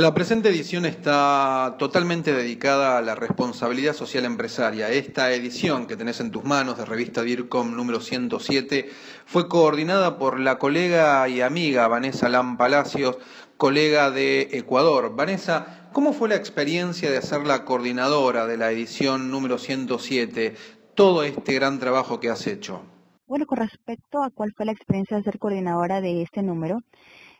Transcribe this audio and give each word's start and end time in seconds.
La 0.00 0.14
presente 0.14 0.48
edición 0.48 0.86
está 0.86 1.76
totalmente 1.78 2.32
dedicada 2.32 2.96
a 2.96 3.02
la 3.02 3.14
responsabilidad 3.14 3.92
social 3.92 4.24
empresaria. 4.24 4.88
Esta 4.88 5.30
edición 5.34 5.86
que 5.86 5.94
tenés 5.94 6.20
en 6.20 6.30
tus 6.30 6.42
manos 6.42 6.78
de 6.78 6.86
revista 6.86 7.22
DIRCOM 7.22 7.76
número 7.76 8.00
107 8.00 8.88
fue 9.26 9.46
coordinada 9.46 10.16
por 10.16 10.40
la 10.40 10.56
colega 10.56 11.28
y 11.28 11.42
amiga 11.42 11.86
Vanessa 11.86 12.30
Lam 12.30 12.56
Palacios, 12.56 13.18
colega 13.58 14.10
de 14.10 14.48
Ecuador. 14.52 15.14
Vanessa, 15.14 15.90
¿cómo 15.92 16.14
fue 16.14 16.30
la 16.30 16.36
experiencia 16.36 17.10
de 17.10 17.20
ser 17.20 17.46
la 17.46 17.66
coordinadora 17.66 18.46
de 18.46 18.56
la 18.56 18.70
edición 18.70 19.30
número 19.30 19.58
107? 19.58 20.54
Todo 20.94 21.24
este 21.24 21.52
gran 21.52 21.78
trabajo 21.78 22.20
que 22.20 22.30
has 22.30 22.46
hecho. 22.46 22.80
Bueno, 23.26 23.44
con 23.44 23.58
respecto 23.58 24.22
a 24.22 24.30
cuál 24.30 24.54
fue 24.56 24.64
la 24.64 24.72
experiencia 24.72 25.18
de 25.18 25.24
ser 25.24 25.38
coordinadora 25.38 26.00
de 26.00 26.22
este 26.22 26.42
número, 26.42 26.78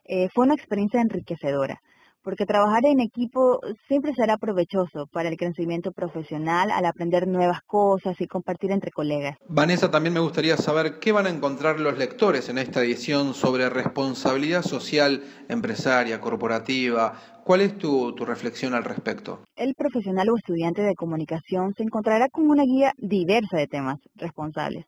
eh, 0.04 0.28
fue 0.34 0.44
una 0.44 0.56
experiencia 0.56 1.00
enriquecedora 1.00 1.80
porque 2.22 2.46
trabajar 2.46 2.84
en 2.84 3.00
equipo 3.00 3.60
siempre 3.88 4.14
será 4.14 4.36
provechoso 4.36 5.06
para 5.06 5.28
el 5.28 5.36
crecimiento 5.36 5.92
profesional 5.92 6.70
al 6.70 6.84
aprender 6.84 7.26
nuevas 7.26 7.62
cosas 7.62 8.20
y 8.20 8.26
compartir 8.26 8.70
entre 8.72 8.90
colegas. 8.90 9.36
Vanessa, 9.48 9.90
también 9.90 10.14
me 10.14 10.20
gustaría 10.20 10.56
saber 10.56 10.98
qué 10.98 11.12
van 11.12 11.26
a 11.26 11.30
encontrar 11.30 11.80
los 11.80 11.96
lectores 11.96 12.48
en 12.48 12.58
esta 12.58 12.82
edición 12.82 13.34
sobre 13.34 13.68
responsabilidad 13.70 14.62
social 14.62 15.22
empresaria, 15.48 16.20
corporativa. 16.20 17.14
¿Cuál 17.44 17.62
es 17.62 17.78
tu, 17.78 18.14
tu 18.14 18.24
reflexión 18.24 18.74
al 18.74 18.84
respecto? 18.84 19.40
El 19.56 19.74
profesional 19.74 20.28
o 20.30 20.36
estudiante 20.36 20.82
de 20.82 20.94
comunicación 20.94 21.74
se 21.74 21.82
encontrará 21.82 22.28
con 22.28 22.48
una 22.48 22.64
guía 22.64 22.92
diversa 22.98 23.56
de 23.56 23.66
temas 23.66 23.98
responsables, 24.14 24.86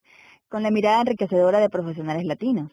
con 0.49 0.63
la 0.63 0.71
mirada 0.71 1.01
enriquecedora 1.01 1.61
de 1.61 1.71
profesionales 1.71 2.25
latinos 2.25 2.71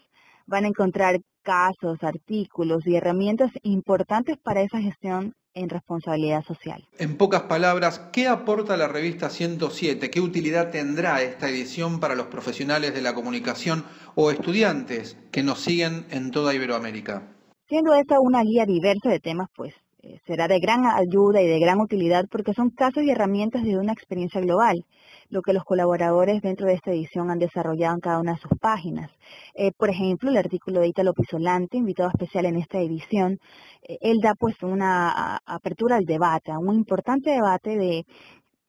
van 0.49 0.65
a 0.65 0.67
encontrar 0.67 1.21
casos, 1.43 2.03
artículos 2.03 2.85
y 2.85 2.95
herramientas 2.95 3.51
importantes 3.63 4.37
para 4.37 4.61
esa 4.61 4.81
gestión 4.81 5.33
en 5.53 5.69
responsabilidad 5.69 6.43
social. 6.43 6.87
En 6.97 7.17
pocas 7.17 7.43
palabras, 7.43 7.99
¿qué 8.11 8.27
aporta 8.27 8.77
la 8.77 8.87
revista 8.87 9.29
107? 9.29 10.09
¿Qué 10.09 10.21
utilidad 10.21 10.71
tendrá 10.71 11.21
esta 11.21 11.49
edición 11.49 11.99
para 11.99 12.15
los 12.15 12.27
profesionales 12.27 12.93
de 12.93 13.01
la 13.01 13.13
comunicación 13.13 13.83
o 14.15 14.31
estudiantes 14.31 15.17
que 15.31 15.43
nos 15.43 15.59
siguen 15.59 16.05
en 16.11 16.31
toda 16.31 16.53
Iberoamérica? 16.53 17.23
Siendo 17.67 17.93
esta 17.93 18.19
una 18.19 18.43
guía 18.43 18.65
diversa 18.65 19.09
de 19.09 19.19
temas, 19.19 19.49
pues 19.55 19.73
eh, 20.01 20.19
será 20.25 20.47
de 20.47 20.59
gran 20.59 20.85
ayuda 20.85 21.41
y 21.41 21.47
de 21.47 21.59
gran 21.59 21.81
utilidad 21.81 22.25
porque 22.31 22.53
son 22.53 22.69
casos 22.69 23.03
y 23.03 23.09
herramientas 23.09 23.63
de 23.63 23.77
una 23.77 23.91
experiencia 23.91 24.39
global, 24.39 24.85
lo 25.29 25.41
que 25.41 25.51
los 25.51 25.65
colaboradores 25.65 26.41
dentro 26.41 26.67
de 26.67 26.75
esta 26.75 26.91
edición 26.91 27.29
han 27.29 27.39
desarrollado 27.39 27.95
en 27.95 27.99
cada 27.99 28.19
una 28.19 28.33
de 28.33 28.39
sus 28.39 28.57
páginas. 28.59 29.11
Eh, 29.55 29.71
por 29.77 29.89
ejemplo, 29.89 30.29
el 30.29 30.37
artículo 30.37 30.79
de 30.79 30.87
Italo 30.87 31.13
Pisolante, 31.13 31.77
invitado 31.77 32.09
especial 32.09 32.45
en 32.45 32.55
esta 32.55 32.79
edición, 32.79 33.39
eh, 33.83 33.97
él 33.99 34.19
da 34.21 34.35
pues 34.35 34.55
una 34.63 35.37
apertura 35.45 35.97
al 35.97 36.05
debate, 36.05 36.51
a 36.51 36.59
un 36.59 36.75
importante 36.75 37.31
debate 37.31 37.77
de 37.77 38.05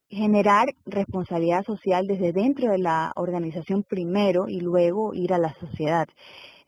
generar 0.08 0.66
responsabilidad 0.86 1.64
social 1.64 2.08
desde 2.08 2.32
dentro 2.32 2.72
de 2.72 2.78
la 2.78 3.12
organización 3.14 3.84
primero 3.84 4.48
y 4.48 4.60
luego 4.60 5.14
ir 5.14 5.32
a 5.32 5.38
la 5.38 5.54
sociedad. 5.54 6.08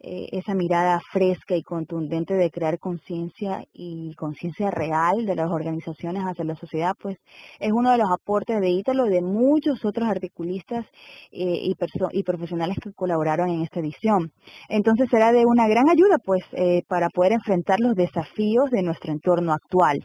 Eh, 0.04 0.30
esa 0.32 0.52
mirada 0.54 1.00
fresca 1.12 1.54
y 1.54 1.62
contundente 1.62 2.34
de 2.34 2.50
crear 2.50 2.80
conciencia 2.80 3.64
y 3.72 4.16
conciencia 4.16 4.68
real 4.68 5.26
de 5.26 5.36
las 5.36 5.48
organizaciones 5.48 6.24
hacia 6.24 6.44
la 6.44 6.56
sociedad, 6.56 6.94
pues 7.00 7.18
es 7.60 7.70
uno 7.70 7.92
de 7.92 7.98
los 7.98 8.10
aportes 8.10 8.60
de 8.60 8.68
Ítalo 8.68 9.06
y 9.06 9.10
de 9.10 9.22
muchos 9.22 9.84
otros 9.84 10.08
articulistas 10.08 10.84
eh, 11.30 11.72
y, 12.10 12.22
profesionales 12.24 12.78
que 12.82 12.92
colaboraron 12.92 13.48
en 13.50 13.62
esta 13.62 13.78
edición. 13.78 14.32
Entonces 14.68 15.08
será 15.08 15.30
de 15.30 15.46
una 15.46 15.68
gran 15.68 15.88
ayuda, 15.88 16.18
pues, 16.18 16.42
eh, 16.50 16.82
para 16.88 17.08
poder 17.08 17.30
enfrentar 17.30 17.78
los 17.78 17.94
desafíos 17.94 18.70
de 18.72 18.82
nuestro 18.82 19.12
entorno 19.12 19.52
actual. 19.52 20.04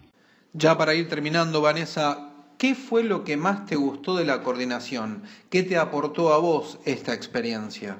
Ya 0.53 0.77
para 0.77 0.93
ir 0.93 1.09
terminando, 1.09 1.59
Vanessa, 1.59 2.33
¿Qué 2.57 2.73
fue 2.73 3.03
lo 3.03 3.23
que 3.23 3.37
más 3.37 3.67
te 3.67 3.75
gustó 3.75 4.15
de 4.15 4.25
la 4.25 4.41
coordinación? 4.41 5.21
¿Qué 5.51 5.61
te 5.61 5.77
aportó 5.77 6.33
a 6.33 6.39
vos 6.39 6.79
esta 6.85 7.13
experiencia? 7.13 7.97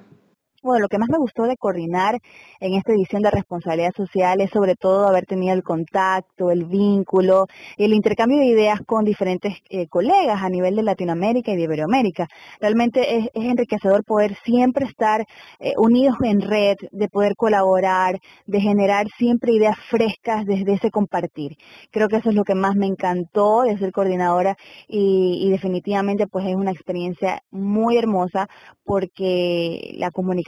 Bueno, 0.63 0.81
lo 0.81 0.88
que 0.88 0.97
más 0.97 1.07
me 1.09 1.19
gustó 1.19 1.44
de 1.44 1.56
coordinar 1.56 2.18
en 2.59 2.73
esta 2.73 2.91
edición 2.91 3.22
de 3.22 3.29
responsabilidad 3.29 3.91
social 3.95 4.41
es 4.41 4.50
sobre 4.50 4.73
todo 4.75 5.07
haber 5.07 5.25
tenido 5.28 5.53
el 5.53 5.62
contacto, 5.62 6.50
el 6.50 6.66
vínculo, 6.66 7.45
el 7.78 7.94
intercambio 7.94 8.40
de 8.40 8.47
ideas 8.47 8.79
con 8.84 9.06
diferentes 9.06 9.53
eh, 9.69 9.88
colegas 9.88 10.41
a 10.41 10.50
nivel 10.50 10.75
de 10.75 10.81
Latinoamérica 10.81 11.51
y 11.51 11.57
de 11.57 11.62
Iberoamérica. 11.62 12.28
Realmente 12.59 13.18
es, 13.18 13.29
enriquecedor 13.35 14.03
poder 14.03 14.35
siempre 14.44 14.85
estar 14.88 15.25
eh, 15.59 15.73
unidos 15.78 16.18
en 16.23 16.41
red, 16.41 16.75
de 16.91 17.07
poder 17.07 17.35
colaborar, 17.35 18.18
de 18.47 18.59
generar 18.59 19.06
siempre 19.16 19.53
ideas 19.53 19.78
frescas 19.91 20.44
desde 20.45 20.74
ese 20.74 20.89
compartir. 20.89 21.56
Creo 21.91 22.07
que 22.09 22.16
eso 22.16 22.29
es 22.29 22.35
lo 22.35 22.44
que 22.44 22.56
más 22.56 22.75
me 22.75 22.88
encantó 22.88 23.62
de 23.62 23.78
ser 23.78 23.91
coordinadora 23.91 24.57
y, 24.88 25.39
y 25.45 25.51
definitivamente 25.51 26.25
pues 26.25 26.47
es 26.47 26.56
una 26.56 26.72
experiencia 26.72 27.44
muy 27.51 27.95
hermosa 27.97 28.47
porque 28.84 29.94
la 29.97 30.09
comunicación 30.12 30.47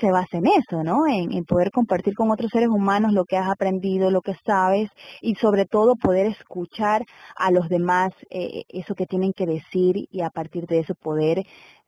se 0.00 0.10
basa 0.10 0.36
en 0.36 0.46
eso, 0.46 0.82
¿no? 0.84 1.06
En, 1.06 1.44
poder 1.44 1.70
compartir 1.70 2.14
con 2.14 2.30
otros 2.30 2.50
seres 2.50 2.68
humanos 2.68 3.12
lo 3.12 3.24
que 3.24 3.36
has 3.36 3.48
aprendido, 3.48 4.10
lo 4.10 4.20
que 4.20 4.34
sabes 4.44 4.90
y 5.22 5.36
sobre 5.36 5.64
todo 5.64 5.96
poder 5.96 6.26
escuchar 6.26 7.04
a 7.36 7.50
los 7.50 7.68
demás 7.68 8.12
eh, 8.30 8.64
eso 8.68 8.94
que 8.94 9.06
tienen 9.06 9.32
que 9.32 9.46
decir 9.46 10.08
y 10.10 10.20
a 10.20 10.30
partir 10.30 10.66
de 10.66 10.80
eso 10.80 10.94
poder 10.94 11.38
eh, 11.38 11.44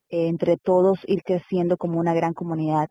entre 0.09 0.57
todos 0.57 0.99
ir 1.07 1.23
creciendo 1.23 1.77
como 1.77 1.99
una 1.99 2.15
gran 2.15 2.33
comunidad 2.33 2.89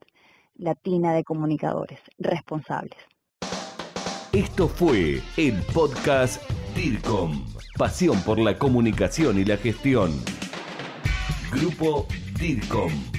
latina 0.56 1.14
de 1.14 1.24
comunicadores 1.24 2.00
responsables. 2.18 2.98
Esto 4.32 4.68
fue 4.68 5.22
el 5.38 5.56
podcast 5.74 6.44
DIRCOM, 6.76 7.46
pasión 7.78 8.22
por 8.22 8.38
la 8.38 8.58
comunicación 8.58 9.40
y 9.40 9.46
la 9.46 9.58
gestión. 9.58 10.12
Grupo 11.52 12.06
DIRCOM. 12.40 13.19